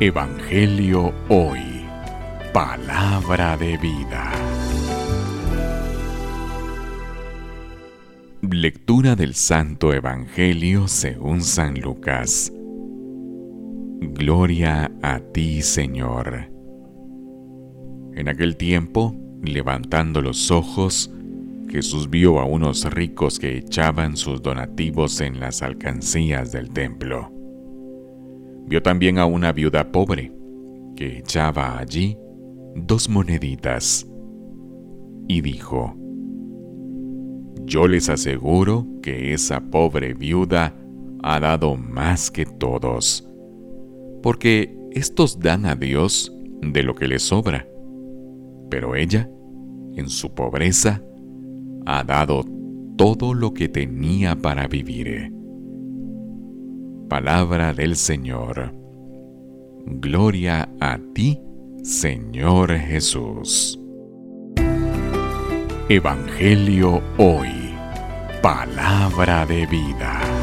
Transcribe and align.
Evangelio 0.00 1.12
Hoy. 1.28 1.84
Palabra 2.52 3.56
de 3.56 3.76
vida. 3.76 4.32
Lectura 8.40 9.14
del 9.14 9.34
Santo 9.34 9.92
Evangelio 9.92 10.88
según 10.88 11.42
San 11.42 11.80
Lucas. 11.80 12.52
Gloria 14.00 14.90
a 15.02 15.20
ti, 15.20 15.62
Señor. 15.62 16.50
En 18.14 18.28
aquel 18.28 18.56
tiempo, 18.56 19.14
levantando 19.42 20.20
los 20.20 20.50
ojos, 20.50 21.12
Jesús 21.70 22.10
vio 22.10 22.40
a 22.40 22.44
unos 22.44 22.84
ricos 22.92 23.38
que 23.38 23.58
echaban 23.58 24.16
sus 24.16 24.42
donativos 24.42 25.20
en 25.20 25.38
las 25.38 25.62
alcancías 25.62 26.50
del 26.50 26.70
templo. 26.70 27.41
Vio 28.66 28.82
también 28.82 29.18
a 29.18 29.26
una 29.26 29.52
viuda 29.52 29.90
pobre 29.92 30.32
que 30.96 31.18
echaba 31.18 31.78
allí 31.78 32.16
dos 32.74 33.08
moneditas 33.08 34.06
y 35.28 35.40
dijo, 35.40 35.94
Yo 37.64 37.86
les 37.86 38.08
aseguro 38.08 38.86
que 39.02 39.32
esa 39.32 39.60
pobre 39.60 40.14
viuda 40.14 40.74
ha 41.22 41.40
dado 41.40 41.76
más 41.76 42.30
que 42.30 42.44
todos, 42.44 43.28
porque 44.22 44.76
estos 44.90 45.38
dan 45.38 45.66
a 45.66 45.74
Dios 45.74 46.34
de 46.60 46.82
lo 46.82 46.94
que 46.94 47.08
les 47.08 47.22
sobra, 47.22 47.66
pero 48.70 48.94
ella, 48.94 49.30
en 49.96 50.08
su 50.08 50.34
pobreza, 50.34 51.02
ha 51.86 52.04
dado 52.04 52.44
todo 52.96 53.34
lo 53.34 53.52
que 53.52 53.68
tenía 53.68 54.36
para 54.36 54.66
vivir. 54.68 55.32
Palabra 57.12 57.74
del 57.74 57.94
Señor. 57.96 58.72
Gloria 59.84 60.66
a 60.80 60.98
ti, 61.14 61.38
Señor 61.82 62.72
Jesús. 62.72 63.78
Evangelio 65.90 67.02
hoy. 67.18 67.74
Palabra 68.40 69.44
de 69.44 69.66
vida. 69.66 70.41